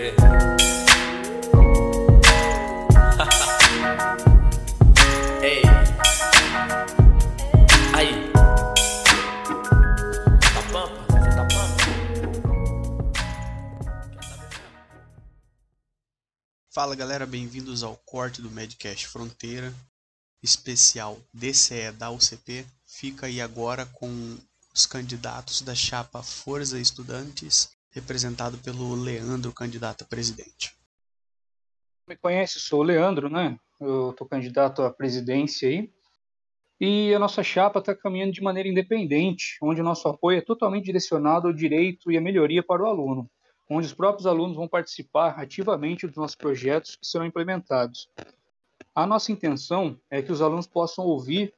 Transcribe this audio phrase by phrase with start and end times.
[0.00, 0.14] crer.
[5.42, 5.62] Ei.
[7.94, 8.32] Aí.
[10.40, 11.04] Tá pampa?
[11.12, 11.84] Você tá pampa?
[16.72, 19.74] Fala galera, bem-vindos ao corte do Medcast Fronteira,
[20.42, 22.64] especial DCE da UCP.
[22.86, 24.38] Fica aí agora com
[24.72, 30.74] os candidatos da chapa Força Estudantes, representado pelo Leandro, candidato a presidente.
[32.08, 33.58] me conhece, sou o Leandro, né?
[33.80, 35.90] Eu tô candidato à presidência aí.
[36.80, 40.86] E a nossa chapa está caminhando de maneira independente, onde o nosso apoio é totalmente
[40.86, 43.30] direcionado ao direito e à melhoria para o aluno,
[43.68, 48.08] onde os próprios alunos vão participar ativamente dos nossos projetos que serão implementados.
[48.94, 51.52] A nossa intenção é que os alunos possam ouvir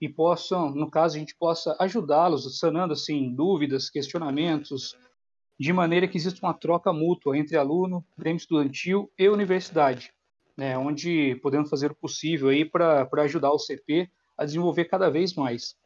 [0.00, 4.96] e possam, no caso, a gente possa ajudá-los, sanando assim dúvidas, questionamentos,
[5.60, 10.10] de maneira que exista uma troca mútua entre aluno, grêmio estudantil e universidade,
[10.56, 14.08] né, onde podemos fazer o possível para ajudar o CP
[14.38, 15.76] a desenvolver cada vez mais.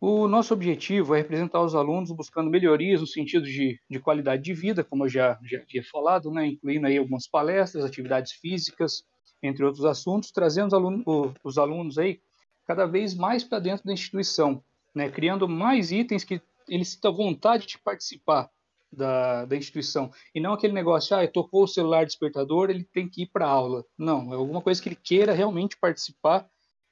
[0.00, 4.54] O nosso objetivo é representar os alunos buscando melhorias no sentido de, de qualidade de
[4.54, 9.04] vida, como eu já, já havia falado, né, incluindo aí algumas palestras, atividades físicas,
[9.42, 11.04] entre outros assuntos, trazendo os alunos,
[11.44, 12.22] os alunos aí
[12.66, 17.66] cada vez mais para dentro da instituição, né, criando mais itens que eles sintam vontade
[17.66, 18.48] de participar
[18.92, 20.10] da, da instituição.
[20.34, 23.84] E não aquele negócio, ah, tocou o celular despertador, ele tem que ir para aula.
[23.96, 26.48] Não, é alguma coisa que ele queira realmente participar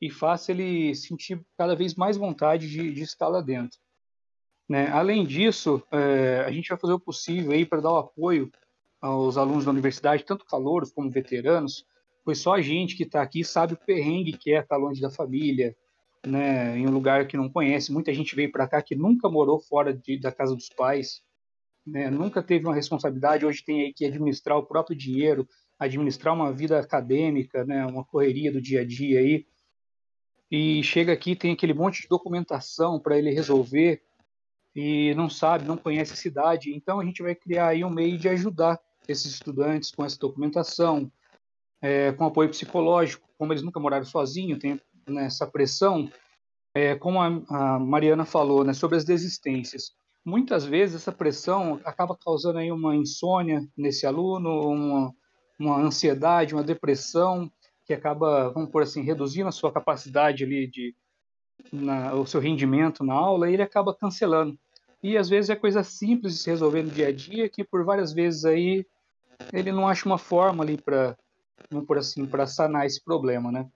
[0.00, 3.78] e faça ele sentir cada vez mais vontade de, de estar lá dentro.
[4.68, 4.88] Né?
[4.88, 8.50] Além disso, é, a gente vai fazer o possível aí para dar o apoio
[9.00, 11.84] aos alunos da universidade, tanto calouros como veteranos,
[12.24, 15.10] pois só a gente que está aqui sabe o perrengue que é estar longe da
[15.10, 15.74] família,
[16.24, 17.92] né, em um lugar que não conhece.
[17.92, 21.22] Muita gente veio para cá que nunca morou fora de, da casa dos pais,
[21.90, 23.44] né, nunca teve uma responsabilidade.
[23.44, 25.46] Hoje tem que administrar o próprio dinheiro,
[25.78, 29.46] administrar uma vida acadêmica, né, uma correria do dia a dia aí.
[30.50, 34.02] E chega aqui tem aquele monte de documentação para ele resolver
[34.74, 36.74] e não sabe, não conhece a cidade.
[36.74, 41.10] Então a gente vai criar aí um meio de ajudar esses estudantes com essa documentação,
[41.82, 46.10] é, com apoio psicológico, como eles nunca moraram sozinhos, tem né, essa pressão,
[46.74, 49.92] é, como a, a, Mariana falou, né, sobre as desistências.
[50.24, 55.14] Muitas vezes essa pressão acaba causando aí uma insônia nesse aluno, uma,
[55.58, 57.50] uma ansiedade, uma depressão,
[57.86, 60.94] que acaba, vamos por assim, reduzindo a sua capacidade ali de
[61.72, 64.58] na, o seu rendimento na aula e ele acaba cancelando.
[65.02, 67.84] E às vezes é coisa simples de se resolver no dia a dia que por
[67.84, 68.86] várias vezes aí
[69.52, 71.16] ele não acha uma forma ali para
[71.70, 73.66] vamos por assim, para sanar esse problema, né?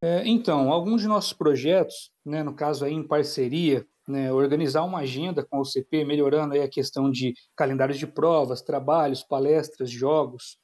[0.00, 5.00] É, então, alguns de nossos projetos, né, no caso aí em parceria, né, organizar uma
[5.00, 10.58] agenda com o CP, melhorando a questão de calendários de provas, trabalhos, palestras, jogos,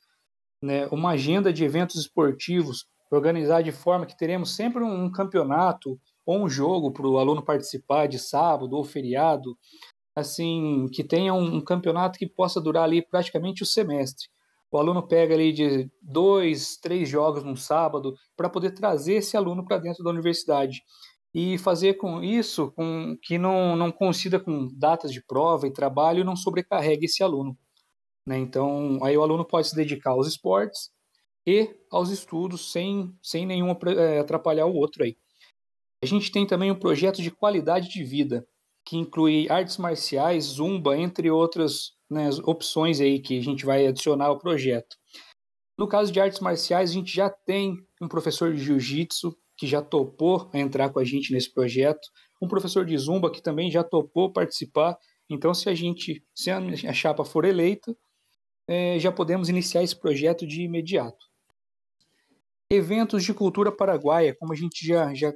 [0.63, 6.45] né, uma agenda de eventos esportivos, organizar de forma que teremos sempre um campeonato ou
[6.45, 9.57] um jogo para o aluno participar de sábado ou feriado,
[10.15, 14.29] assim, que tenha um, um campeonato que possa durar ali praticamente o semestre.
[14.71, 19.65] O aluno pega ali de dois, três jogos num sábado para poder trazer esse aluno
[19.65, 20.83] para dentro da universidade
[21.35, 26.21] e fazer com isso com que não, não coincida com datas de prova e trabalho
[26.21, 27.57] e não sobrecarregue esse aluno.
[28.27, 28.39] Né?
[28.39, 30.91] Então, aí o aluno pode se dedicar aos esportes
[31.47, 35.17] e aos estudos sem, sem nenhum é, atrapalhar o outro aí.
[36.03, 38.47] A gente tem também um projeto de qualidade de vida,
[38.85, 44.27] que inclui artes marciais, zumba, entre outras né, opções aí que a gente vai adicionar
[44.27, 44.97] ao projeto.
[45.77, 49.83] No caso de artes marciais, a gente já tem um professor de jiu-jitsu que já
[49.83, 52.09] topou entrar com a gente nesse projeto,
[52.41, 54.97] um professor de zumba que também já topou participar.
[55.29, 57.95] Então, se a gente, se a chapa for eleita,
[58.69, 61.27] é, já podemos iniciar esse projeto de imediato.
[62.71, 65.33] Eventos de cultura paraguaia, como a gente já, já,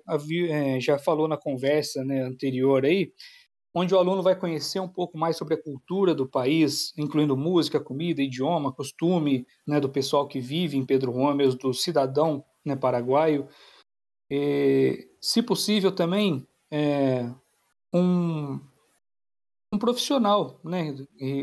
[0.51, 3.11] é, já falou na conversa né, anterior aí,
[3.75, 7.81] onde o aluno vai conhecer um pouco mais sobre a cultura do país, incluindo música,
[7.81, 13.49] comida, idioma, costume né, do pessoal que vive em Pedro Gomes, do cidadão né, paraguaio.
[14.35, 17.31] E, se possível, também é,
[17.93, 18.59] um,
[19.71, 20.97] um profissional né,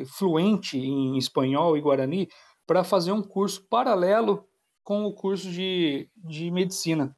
[0.07, 2.27] fluente em espanhol e guarani
[2.65, 4.44] para fazer um curso paralelo
[4.83, 7.15] com o curso de, de medicina.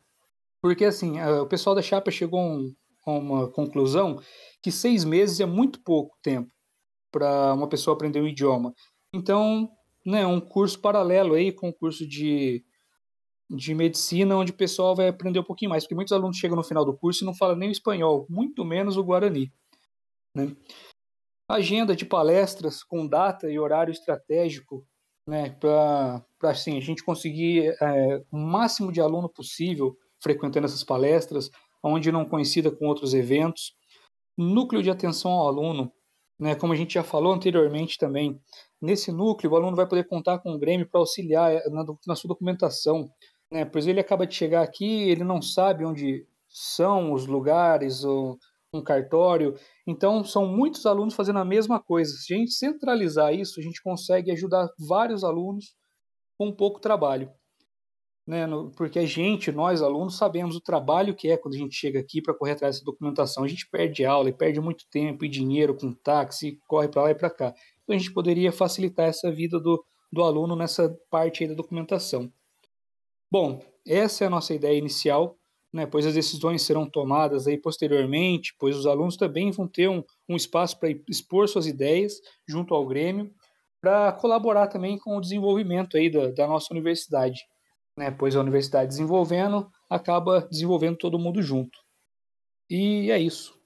[0.61, 2.75] Porque, assim, o pessoal da Chapa chegou a, um,
[3.05, 4.19] uma conclusão
[4.61, 6.51] que seis meses é muito pouco tempo
[7.09, 8.73] para uma pessoa aprender um idioma.
[9.13, 9.71] Então,
[10.05, 12.61] né, um curso paralelo aí com o curso de,
[13.53, 16.63] de medicina, onde o pessoal vai aprender um pouquinho mais, porque muitos alunos chegam no
[16.63, 19.51] final do curso e não falam nem o espanhol, muito menos o guarani.
[20.35, 20.55] Né?
[21.49, 24.85] Agenda de palestras com data e horário estratégico
[25.27, 31.49] né, para assim, a gente conseguir é, o máximo de aluno possível frequentando essas palestras,
[31.83, 33.73] onde não coincida com outros eventos.
[34.37, 35.91] Núcleo de atenção ao aluno,
[36.39, 38.39] né, como a gente já falou anteriormente também,
[38.81, 42.15] nesse núcleo o aluno vai poder contar com o Grêmio para auxiliar é, na, na
[42.15, 43.09] sua documentação,
[43.51, 48.37] né, pois ele acaba de chegar aqui, ele não sabe onde são os lugares, ou
[48.73, 49.55] um cartório.
[49.85, 52.13] Então, são muitos alunos fazendo a mesma coisa.
[52.13, 55.75] Se a gente centralizar isso, a gente consegue ajudar vários alunos
[56.37, 57.29] com pouco trabalho.
[58.25, 58.45] Né?
[58.77, 62.21] Porque a gente, nós alunos, sabemos o trabalho que é quando a gente chega aqui
[62.21, 63.43] para correr atrás dessa documentação.
[63.43, 67.11] A gente perde aula e perde muito tempo e dinheiro com táxi, corre para lá
[67.11, 67.53] e para cá.
[67.83, 72.31] Então, a gente poderia facilitar essa vida do, do aluno nessa parte aí da documentação.
[73.31, 75.39] Bom, essa é a nossa ideia inicial
[75.73, 80.03] né, pois as decisões serão tomadas aí posteriormente, pois os alunos também vão ter um,
[80.27, 83.31] um espaço para expor suas ideias junto ao Grêmio,
[83.81, 87.41] para colaborar também com o desenvolvimento aí da, da nossa universidade,
[87.97, 91.79] né, pois a universidade desenvolvendo acaba desenvolvendo todo mundo junto.
[92.69, 93.59] E é isso.